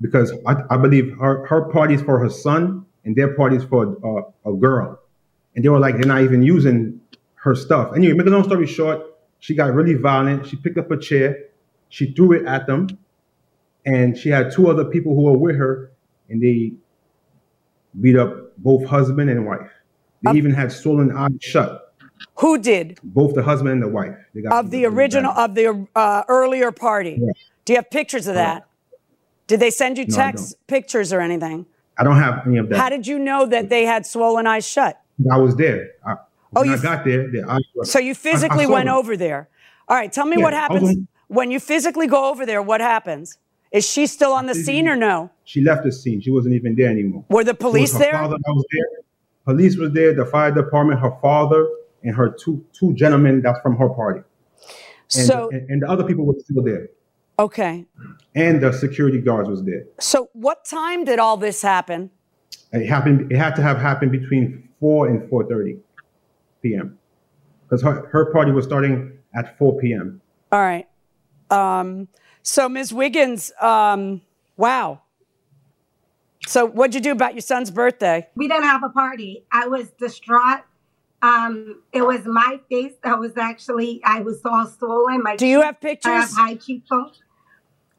[0.00, 3.64] because I, I believe her her party is for her son and their party is
[3.64, 5.00] for uh, a girl,
[5.56, 7.00] and they were like they're not even using
[7.34, 7.92] her stuff.
[7.96, 9.00] Anyway, make a long story short,
[9.40, 10.46] she got really violent.
[10.46, 11.46] She picked up a chair,
[11.88, 12.86] she threw it at them,
[13.84, 15.90] and she had two other people who were with her,
[16.28, 16.74] and they
[18.00, 19.70] beat up both husband and wife.
[20.22, 21.94] They even had stolen eyes shut.
[22.38, 24.16] Who did Both the husband and the wife.
[24.34, 27.18] They got of the original of the uh, earlier party?
[27.20, 27.32] Yeah.
[27.64, 28.66] Do you have pictures of that?
[29.46, 31.66] Did they send you No, text pictures or anything?
[31.98, 32.78] I don't have any of that.
[32.78, 35.00] How did you know that they had swollen eyes shut?
[35.30, 35.90] I was there.
[36.04, 36.16] I,
[36.56, 38.94] Oh, when you I got there, the eyes were, So you physically went them.
[38.94, 39.48] over there.
[39.88, 42.62] All right, tell me Yeah, what happens when you physically go over there.
[42.62, 43.38] What happens?
[43.74, 45.30] Is she still on the scene or no?
[45.42, 46.20] She left the scene.
[46.20, 47.24] She wasn't even there anymore.
[47.28, 48.12] Were the police her there?
[48.12, 49.02] Father was there.
[49.44, 50.14] Police was there.
[50.14, 51.00] The fire department.
[51.00, 51.68] Her father
[52.04, 53.42] and her two two gentlemen.
[53.42, 54.20] That's from her party.
[55.16, 56.88] And, So and, and the other people were still there.
[57.40, 57.84] okay.
[58.36, 59.86] And the security guards was there.
[59.98, 62.10] So what time did all this happen?
[62.72, 63.32] It happened.
[63.32, 65.78] It had to have happened between four and four thirty
[66.62, 66.96] p.m.
[67.64, 70.20] Because her, her party was starting at four p.m.
[70.52, 70.86] All right.
[71.50, 72.06] Um,
[72.44, 72.92] so Ms.
[72.92, 74.20] Wiggins, um,
[74.58, 75.00] wow.
[76.46, 78.28] So what'd you do about your son's birthday?
[78.36, 79.44] We didn't have a party.
[79.50, 80.60] I was distraught.
[81.22, 85.22] Um, it was my face that was actually I was all swollen.
[85.22, 86.12] My Do you have pictures?
[86.12, 87.22] I have high cheekbones.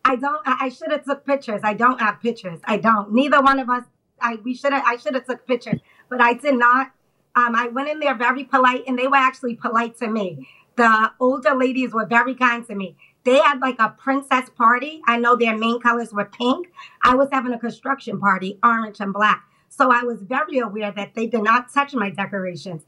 [0.06, 0.48] I don't.
[0.48, 1.62] I, I should have took pictures.
[1.64, 2.60] I don't have pictures.
[2.66, 3.12] I don't.
[3.12, 3.84] Neither one of us.
[4.22, 4.84] I we should have.
[4.86, 6.92] I should have took pictures, but I did not.
[7.36, 10.48] Um, I went in there very polite, and they were actually polite to me.
[10.76, 12.96] The older ladies were very kind to me.
[13.26, 15.02] They had like a princess party.
[15.08, 16.72] I know their main colors were pink.
[17.04, 19.44] I was having a construction party, orange and black.
[19.68, 22.84] So I was very aware that they did not touch my decorations.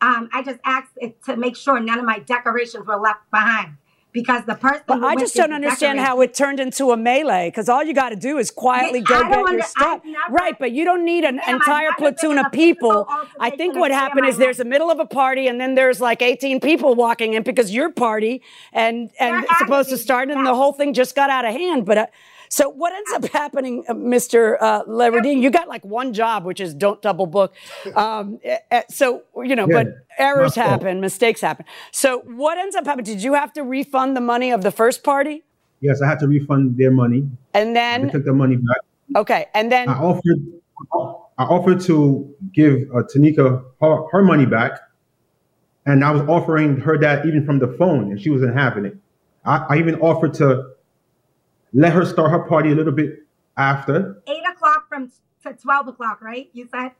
[0.00, 3.76] Um, I just asked to make sure none of my decorations were left behind
[4.12, 4.82] because the person.
[4.86, 8.10] But I just don't understand how it turned into a melee because all you got
[8.10, 10.00] to do is quietly Yeah, go get don't your under- stuff.
[10.04, 13.06] Never- right, but you don't need an entire platoon of people.
[13.40, 15.60] I think what a day in happened is there's a middle of a party and
[15.60, 19.88] then there's like 18 people walking in because your party and and They're it's supposed
[19.90, 21.86] to start and the whole thing just got out of hand.
[21.86, 22.06] But uh,
[22.52, 24.58] so what ends up happening, uh, Mr.
[24.60, 25.40] Uh, Leverdine?
[25.40, 27.54] You got like one job, which is don't double book.
[27.96, 28.38] Um,
[28.90, 29.86] so you know, Yeah, but
[30.18, 31.64] errors happen, mistakes happen.
[31.92, 33.06] So what ends up happening?
[33.06, 35.44] Did you have to refund the money of the first party?
[35.80, 37.26] Yes, I had to refund their money.
[37.54, 38.82] And They then, took the money back.
[39.16, 40.38] okay, and then, I offered
[41.38, 44.78] I offered to give uh, Tanika her, her money back,
[45.86, 48.96] and I was offering her that even from the phone, and she wasn't having it.
[49.46, 50.71] I, I even offered to
[51.72, 53.10] let her start her party a little bit
[53.56, 54.22] after.
[54.26, 55.10] eight o'clock from
[55.44, 56.48] to twelve o'clock, right?
[56.52, 56.92] You said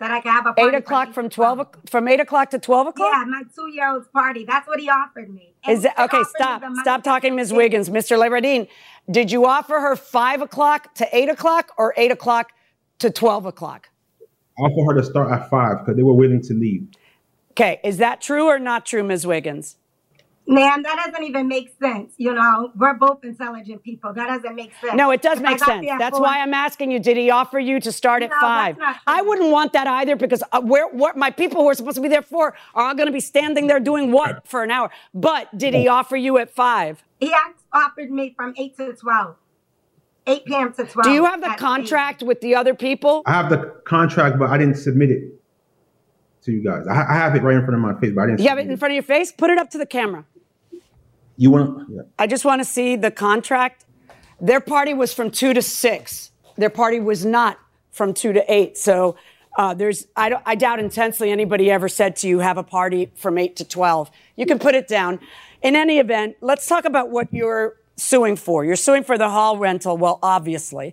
[0.00, 2.58] that I could have a party eight o'clock from twelve o- from eight o'clock to
[2.58, 3.12] twelve o'clock.
[3.14, 4.44] Yeah, my two year old's party.
[4.44, 5.54] That's what he offered me.
[5.64, 6.22] And Is that okay?
[6.36, 7.52] Stop, stop talking, Ms.
[7.52, 7.88] Wiggins.
[7.88, 8.18] Mr.
[8.18, 8.68] Leverdine,
[9.10, 12.50] did you offer her five o'clock to eight o'clock or eight o'clock
[12.98, 13.88] to twelve o'clock?
[14.58, 16.86] I offered her to start at five because they were willing to leave.
[17.52, 19.26] Okay, is that true or not true, Ms.
[19.26, 19.76] Wiggins?
[20.46, 22.12] Man, that doesn't even make sense.
[22.18, 24.12] You know, we're both intelligent people.
[24.12, 24.94] That doesn't make sense.
[24.94, 25.86] No, it does If make sense.
[25.98, 26.98] That's four- why I'm asking you.
[27.00, 28.78] Did he offer you to start at No, that's five?
[28.78, 31.96] not I wouldn't want that either because uh, where, where my people who are supposed
[31.96, 34.70] to be there for are all going to be standing there doing what for an
[34.70, 34.90] hour?
[35.14, 37.02] But did he offer you at five?
[37.20, 37.32] He
[37.72, 39.36] offered me from eight to twelve.
[40.26, 40.72] 8 p.m.
[40.72, 41.04] to 12.
[41.04, 43.22] Do you have the at contract with the other people?
[43.26, 45.22] I have the contract, but I didn't submit it
[46.44, 46.86] to you guys.
[46.86, 48.40] I, I have it right in front of my face, but I didn't.
[48.40, 49.32] You have it submit in front of your face?
[49.32, 50.24] Put it up to the camera.
[51.36, 51.88] You want?
[51.90, 52.02] Yeah.
[52.18, 53.84] I just want to see the contract.
[54.40, 56.30] Their party was from two to six.
[56.56, 57.58] Their party was not
[57.90, 58.76] from two to eight.
[58.78, 59.16] So
[59.56, 63.38] Uh, there's, I, I doubt intensely anybody ever said to you, have a party from
[63.38, 64.10] 8 to 12.
[64.34, 65.20] You can put it down.
[65.62, 68.64] In any event, let's talk about what you're suing for.
[68.64, 70.92] You're suing for the hall rental, well, obviously.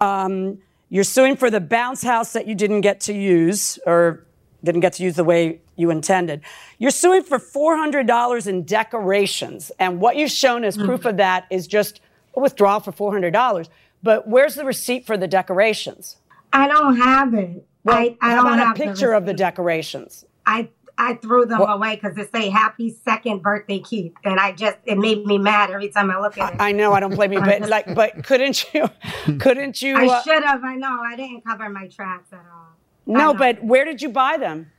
[0.00, 4.24] Um, you're suing for the bounce house that you didn't get to use or
[4.64, 6.42] didn't get to use the way you intended.
[6.78, 9.72] You're suing for $400 in decorations.
[9.78, 12.00] And what you've shown as proof of that is just
[12.36, 13.68] a withdrawal for $400.
[14.02, 16.16] But where's the receipt for the decorations?
[16.52, 17.66] I don't have it.
[17.84, 20.24] Well, I, I how don't about have a the picture of the decorations?
[20.46, 24.52] I I threw them What- away because it say "Happy Second Birthday, Keith," and I
[24.52, 26.60] just it made me mad every time I look at it.
[26.60, 28.86] I know I don't blame you, but like, but couldn't you?
[29.38, 29.96] Couldn't you?
[29.96, 30.62] I uh, should have.
[30.62, 31.00] I know.
[31.02, 32.68] I didn't cover my tracks at all.
[33.06, 34.70] no, but where did you buy them?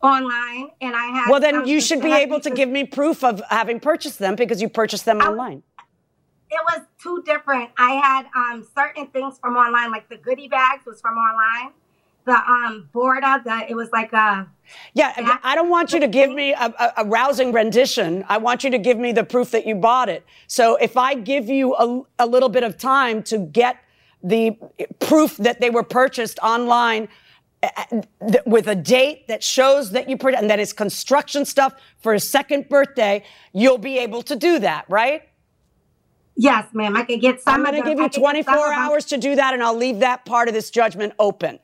[0.00, 1.28] Online, and I had.
[1.28, 4.62] Well, then you should be able to give me proof of having purchased them because
[4.62, 5.62] you purchased them online.
[6.50, 7.70] It was two different.
[7.76, 11.72] I had um certain things from online, like the goodie bags was from online.
[12.26, 14.46] The um border, the it was like a
[14.94, 18.24] Yeah, I don't want you to give me a, a, a rousing rendition.
[18.28, 20.24] I want you to give me the proof that you bought it.
[20.46, 23.78] So if I give you a, a little bit of time to get
[24.22, 24.56] the
[25.00, 27.08] proof that they were purchased online
[28.46, 32.20] with a date that shows that you put and that is construction stuff for a
[32.20, 35.28] second birthday, you'll be able to do that, right?
[36.36, 36.96] Yes, ma'am.
[36.96, 37.54] I could get some.
[37.54, 39.76] I'm going to give you could get some 24 hours to do that, and I'll
[39.76, 41.58] leave that part of this judgment open.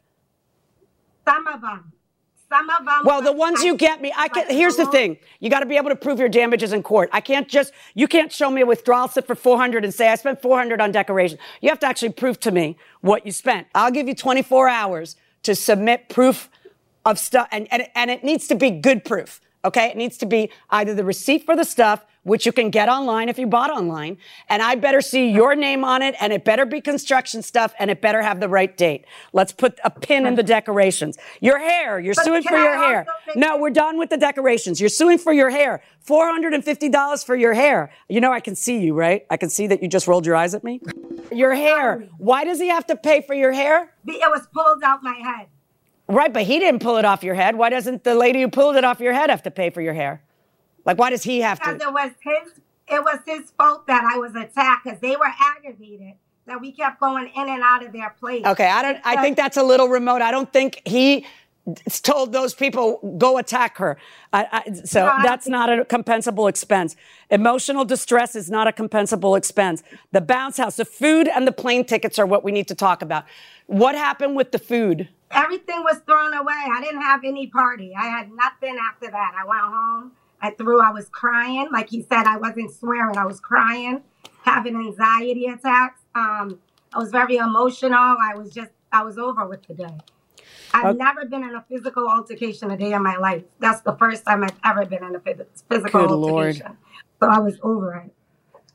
[1.24, 1.92] Some of them.
[2.48, 3.02] Some of them.
[3.04, 4.50] Well, the ones you get me, I can.
[4.50, 7.09] Here's the thing: you got to be able to prove your damages in court.
[7.12, 7.72] I can't just.
[7.94, 10.90] You can't show me a withdrawal slip for 400 and say I spent 400 on
[10.90, 11.38] decoration.
[11.61, 13.68] You have to actually prove to me what you spent.
[13.76, 16.50] I'll give you 24 hours to submit proof
[17.04, 19.40] of stuff, and and, and it needs to be good proof.
[19.64, 22.88] Okay, it needs to be either the receipt for the stuff, which you can get
[22.88, 24.16] online if you bought online,
[24.48, 27.90] and I better see your name on it, and it better be construction stuff, and
[27.90, 29.05] it better have the right date.
[29.33, 31.18] Let's put a pin in the decorations.
[31.40, 33.07] Your hair, you're But suing for I your hair.
[33.37, 34.81] No, we're done with the decorations.
[34.81, 35.83] You're suing for your hair.
[36.07, 37.90] $450 for your hair.
[38.09, 39.27] You know, I can see you, right?
[39.31, 40.81] I can see that you just rolled your eyes at me.
[41.33, 42.09] Your hair.
[42.18, 43.94] Why does he have to pay for your hair?
[44.07, 45.48] It was pulled out my head.
[46.06, 47.56] Right, but he didn't pull it off your head.
[47.56, 49.94] Why doesn't the lady who pulled it off your head have to pay for your
[49.94, 50.22] hair?
[50.84, 51.88] Like, why does he have Because to?
[51.88, 52.52] it was his.
[52.86, 56.14] It was his fault that I was attacked because they were aggravated
[56.46, 58.44] that we kept going in and out of their place.
[58.44, 58.98] Okay, I don't.
[59.04, 60.20] I think that's a little remote.
[60.20, 61.24] I don't think he
[62.02, 63.96] told those people go attack her.
[64.34, 66.94] I, I, so No, that's not a compensable expense.
[67.30, 69.82] Emotional distress is not a compensable expense.
[70.12, 73.00] The bounce house, the food, and the plane tickets are what we need to talk
[73.00, 73.24] about.
[73.66, 75.08] What happened with the food?
[75.35, 76.55] Everything was thrown away.
[76.73, 77.92] I didn't have any party.
[77.99, 79.33] I had nothing after that.
[79.37, 80.12] I went home.
[80.40, 80.81] I threw.
[80.81, 81.68] I was crying.
[81.73, 83.16] Like he said, I wasn't swearing.
[83.16, 84.03] I was crying,
[84.42, 86.01] having anxiety attacks.
[86.14, 86.59] Um,
[86.92, 87.99] I was very emotional.
[87.99, 88.70] I was just.
[88.92, 89.97] I was over with the day.
[90.73, 90.99] I've Okay.
[90.99, 93.42] never been in a physical altercation a day in my life.
[93.59, 96.47] That's the first time I've ever been in a phys- physical Good Lord.
[96.47, 96.77] altercation.
[97.20, 98.12] So I was over it.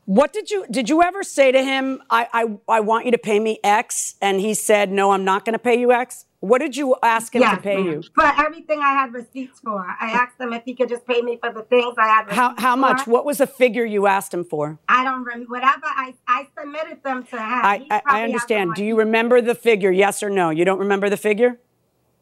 [0.06, 2.02] What did you did you ever say to him?
[2.10, 5.45] I I, I want you to pay me X, and he said, No, I'm not
[5.45, 6.26] going to pay you X.
[6.41, 7.86] What did you ask him to pay ma'am.
[7.86, 8.04] you?
[8.15, 9.86] For everything I had receipts for.
[9.86, 12.56] I asked him if he could just pay me for the things I had How
[12.58, 13.02] how much?
[13.02, 13.12] for.
[13.12, 14.80] What was the figure you asked him for?
[14.88, 15.52] I don't remember.
[15.52, 17.41] Whatever I, I submitted them to him.
[17.41, 18.75] I, I understand.
[18.75, 19.91] Do you remember the figure?
[19.91, 20.49] Yes or no?
[20.49, 21.60] You don't remember the figure?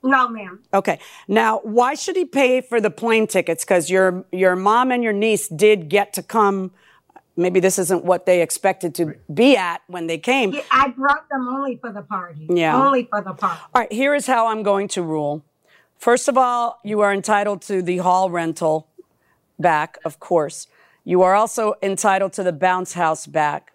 [0.03, 0.63] No, ma'am.
[0.73, 0.99] Okay.
[1.27, 3.63] Now, why should he pay for the plane tickets?
[3.63, 6.71] Because your your mom and your niece did get to come.
[7.39, 10.52] Maybe this isn't what they expected to be at when they came.
[10.54, 12.47] Yeah, I brought them only for the party.
[12.50, 12.76] Yeah.
[12.76, 13.62] Only for the party.
[13.76, 15.45] All right, here is how I'm going to rule.
[16.00, 18.88] First of all, you are entitled to the hall rental
[19.60, 20.67] back, of course.
[21.04, 23.73] You are also entitled to the bounce house back.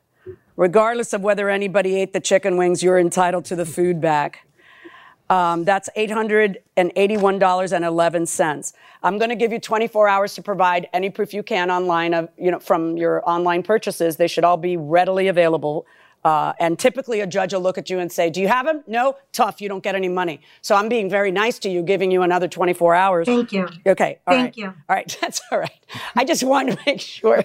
[0.56, 4.46] Regardless of whether anybody ate the chicken wings, you're entitled to the food back.
[5.30, 8.72] Um, that's $881.11.
[9.02, 12.28] I'm going to give you 24 hours to provide any proof you can online of,
[12.36, 14.16] you know, from your online purchases.
[14.16, 15.86] They should all be readily available.
[16.24, 18.84] Uh, and typically a judge will look at you and say, do you have them?
[18.86, 19.16] No?
[19.32, 19.60] Tough.
[19.60, 20.40] You don't get any money.
[20.60, 23.26] So I'm being very nice to you, giving you another 24 hours.
[23.26, 23.68] Thank you.
[23.84, 24.20] Okay.
[24.26, 24.56] all Thank right.
[24.56, 24.66] you.
[24.66, 25.18] All right.
[25.20, 25.72] That's all right.
[26.14, 27.44] I just wanted to make sure.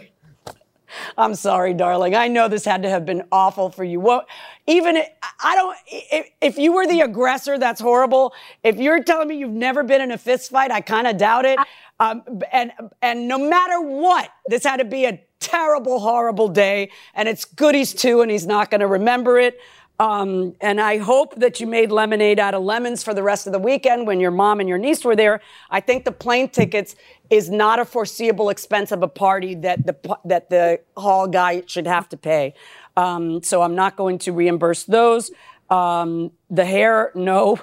[1.17, 2.15] I'm sorry, darling.
[2.15, 3.99] I know this had to have been awful for you.
[3.99, 4.25] Well,
[4.67, 5.09] even i-
[5.43, 5.77] I don't.
[5.87, 8.33] If, if you were the aggressor, that's horrible.
[8.63, 11.45] If you're telling me you've never been in a fist fight, I kind of doubt
[11.45, 11.59] it.
[11.99, 12.71] Um, and
[13.01, 16.89] and no matter what, this had to be a terrible, horrible day.
[17.13, 19.59] And it's goodies too, and he's not going to remember it.
[19.99, 23.53] Um, and I hope that you made lemonade out of lemons for the rest of
[23.53, 25.41] the weekend when your mom and your niece were there.
[25.71, 26.95] I think the plane tickets
[27.29, 31.87] is not a foreseeable expense of a party that the that the hall guy should
[31.87, 32.53] have to pay.
[32.95, 35.31] Um, so I'm not going to reimburse those.
[35.69, 37.59] Um, the hair, no.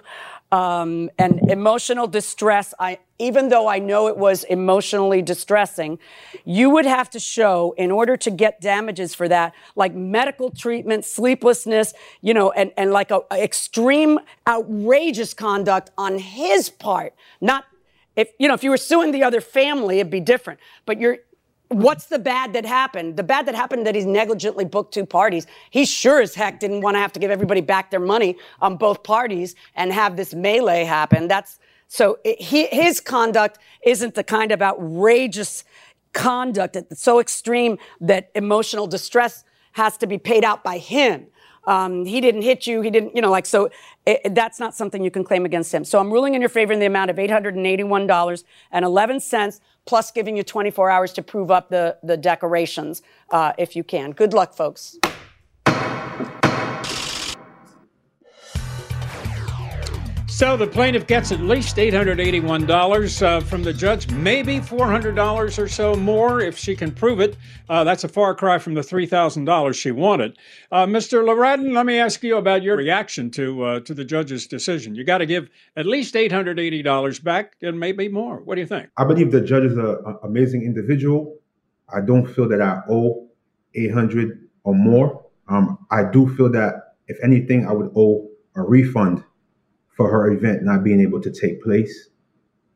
[0.53, 5.99] Um, and emotional distress, I, even though I know it was emotionally distressing,
[6.45, 11.05] you would have to show in order to get damages for that, like medical treatment,
[11.05, 17.15] sleeplessness, you know, and, and like a, a extreme outrageous conduct on his part.
[17.41, 17.65] Not
[18.17, 20.61] if, you know, if you were suing the other family, it'd be different.
[20.87, 21.19] But you're,
[21.69, 23.17] What's the bad that happened?
[23.17, 25.47] The bad that happened that he's negligently booked two parties.
[25.71, 28.77] He sure as heck didn't want to have to give everybody back their money on
[28.77, 31.27] both parties and have this melee happen.
[31.27, 31.59] That's
[31.89, 35.65] so it, he, his conduct isn't the kind of outrageous
[36.13, 39.43] conduct that's so extreme that emotional distress
[39.73, 41.27] has to be paid out by him.
[41.67, 42.83] Um, he didn't hit you.
[42.83, 43.71] He didn't, you know, like, so
[44.07, 45.85] it, that's not something you can claim against him.
[45.85, 50.91] So I'm ruling in your favor in the amount of $881.11 plus giving you 24
[50.91, 54.13] hours to prove up the, the decorations uh, if you can.
[54.13, 54.97] Good luck, folks.
[60.35, 65.95] So the plaintiff gets at least $881 uh, from the judge, maybe $400 or so
[65.95, 67.37] more if she can prove it.
[67.69, 70.37] Uh, that's a far cry from the $3,000 she wanted.
[70.73, 71.23] Uh, Mr.
[71.25, 74.97] Laradin, let me ask you about your reaction to uh, to the judge's decision.
[74.97, 78.39] You got to give at least $880 back and maybe more.
[78.39, 78.89] What do you think?
[78.97, 81.39] I believe the judge is an amazing individual.
[81.95, 83.29] I don't feel that I owe
[83.77, 85.27] 800 or more.
[85.47, 89.23] Um, I do feel that if anything, I would owe a refund
[89.97, 92.09] for her event not being able to take place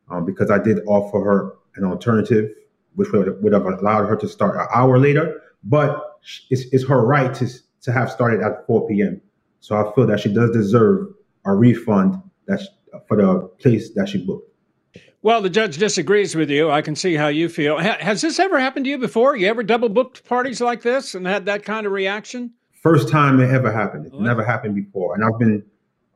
[0.09, 2.49] um, because I did offer her an alternative,
[2.95, 5.41] which would, would have allowed her to start an hour later.
[5.63, 7.47] But it's, it's her right to,
[7.81, 9.21] to have started at 4 p.m.
[9.59, 11.13] So I feel that she does deserve
[11.45, 12.67] a refund that's
[13.07, 14.49] for the place that she booked.
[15.21, 16.71] Well, the judge disagrees with you.
[16.71, 17.77] I can see how you feel.
[17.77, 19.35] Ha- has this ever happened to you before?
[19.35, 22.53] You ever double booked parties like this and had that kind of reaction?
[22.71, 24.05] First time it ever happened.
[24.05, 25.15] It never happened before.
[25.15, 25.65] And I've been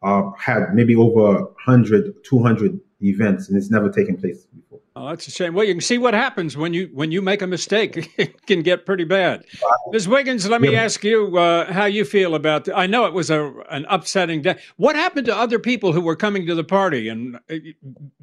[0.04, 4.80] uh, had maybe over 100, 200 events, and it's never taken place before.
[4.96, 5.56] Oh, that's a shame.
[5.56, 8.14] Well, you can see what happens when you when you make a mistake.
[8.18, 9.44] it can get pretty bad.
[9.92, 10.08] Ms.
[10.08, 10.84] Wiggins, let me yeah.
[10.84, 12.66] ask you uh, how you feel about.
[12.66, 14.60] The, I know it was a an upsetting day.
[14.78, 17.10] What happened to other people who were coming to the party?
[17.10, 17.56] And uh,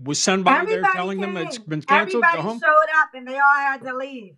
[0.00, 1.34] was somebody Everybody there telling came.
[1.34, 2.24] them it's been canceled?
[2.24, 4.36] Everybody showed up, and they all had to leave.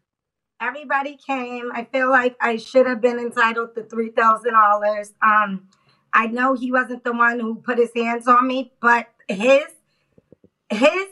[0.58, 1.70] Everybody came.
[1.74, 5.12] I feel like I should have been entitled to three thousand dollars.
[6.12, 9.66] I know he wasn't the one who put his hands on me, but his
[10.70, 11.06] his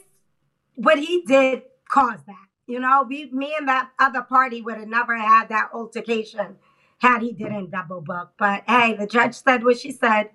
[0.75, 2.47] what he did caused that.
[2.67, 6.57] You know, we me and that other party would have never had that altercation
[6.99, 8.31] had he didn't double book.
[8.37, 10.29] But hey, the judge said what she said.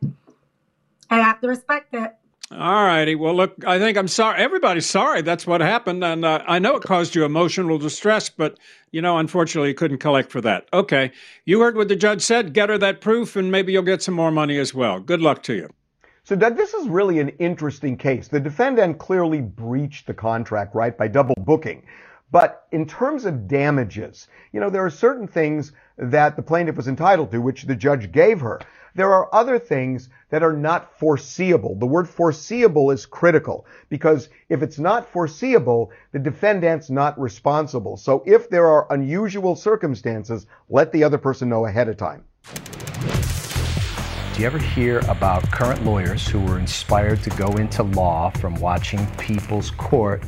[1.09, 2.15] I have to respect it.
[2.53, 3.17] All righty.
[3.17, 4.41] Well, look, I think I'm sorry.
[4.41, 5.23] Everybody's sorry.
[5.23, 6.05] That's what happened.
[6.05, 8.57] And uh, I know it caused you emotional distress, but,
[8.93, 10.69] you know, unfortunately, you couldn't collect for that.
[10.73, 11.11] Okay.
[11.45, 12.53] You heard what the judge said.
[12.53, 15.01] Get her that proof, and maybe you'll get some more money as well.
[15.01, 15.71] Good luck to you.
[16.23, 18.29] So, Doug, this is really an interesting case.
[18.29, 21.85] The defendant clearly breached the contract, right, by double booking.
[22.31, 26.89] But in terms of damages, you know, there are certain things that the plaintiff was
[26.89, 28.61] entitled to, which the judge gave her.
[28.95, 31.75] There are other things that are not foreseeable.
[31.75, 37.99] The word foreseeable is critical because if it's not foreseeable, the defendant's not responsible.
[37.99, 42.25] So if there are unusual circumstances, let the other person know ahead of time.
[44.35, 48.55] Do you ever hear about current lawyers who were inspired to go into law from
[48.57, 50.23] watching People's Court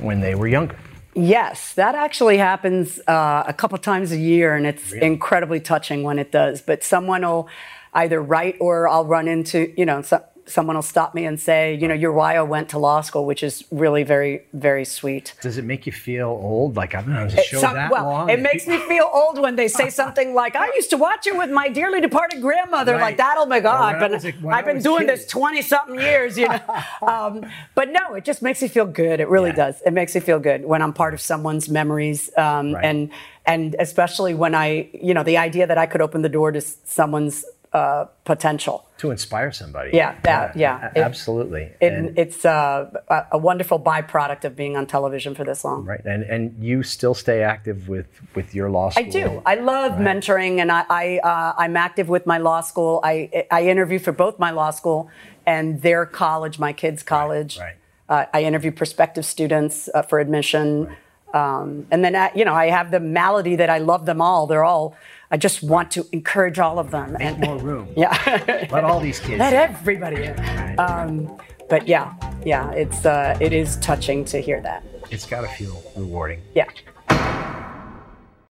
[0.00, 0.76] when they were younger?
[1.14, 5.06] Yes, that actually happens uh, a couple times a year, and it's really?
[5.06, 6.60] incredibly touching when it does.
[6.60, 7.48] But someone will
[7.92, 11.74] either write or I'll run into, you know, so, someone will stop me and say,
[11.74, 15.34] you know, you're went to law school, which is really very, very sweet.
[15.40, 16.76] Does it make you feel old?
[16.76, 18.30] Like I've been on the show some, that well, long?
[18.30, 21.36] It makes me feel old when they say something like, I used to watch it
[21.36, 22.92] with my dearly departed grandmother.
[22.92, 23.00] Right.
[23.00, 23.98] Like that, oh my God.
[23.98, 26.82] But I've been doing this 20 something years, you know.
[27.02, 29.20] um, but no, it just makes me feel good.
[29.20, 29.56] It really yeah.
[29.56, 29.82] does.
[29.82, 32.30] It makes me feel good when I'm part of someone's memories.
[32.36, 32.84] Um, right.
[32.84, 33.10] And,
[33.46, 36.60] and especially when I, you know, the idea that I could open the door to
[36.60, 37.44] someone's
[37.74, 39.90] uh, potential to inspire somebody.
[39.92, 41.04] Yeah, that, yeah, yeah.
[41.04, 41.72] absolutely.
[41.80, 42.88] It, it's uh,
[43.32, 45.84] a wonderful byproduct of being on television for this long.
[45.84, 48.06] Right, and and you still stay active with
[48.36, 49.04] with your law school.
[49.04, 49.42] I do.
[49.44, 50.00] I love right.
[50.00, 53.00] mentoring, and I, I uh, I'm active with my law school.
[53.02, 55.10] I I interview for both my law school
[55.44, 57.58] and their college, my kids' college.
[57.58, 57.74] Right.
[58.08, 58.22] right.
[58.22, 60.86] Uh, I interview prospective students uh, for admission.
[60.86, 60.98] Right.
[61.34, 64.46] Um, and then, uh, you know, I have the malady that I love them all.
[64.46, 64.96] They're all
[65.34, 67.14] I just want to encourage all of them.
[67.14, 67.88] Make and more room.
[67.96, 68.68] Yeah.
[68.70, 69.40] Let all these kids.
[69.40, 70.78] Let everybody in.
[70.78, 72.14] Um, but yeah,
[72.46, 74.84] yeah, it's uh, it is touching to hear that.
[75.10, 76.40] It's got to feel rewarding.
[76.54, 76.70] Yeah.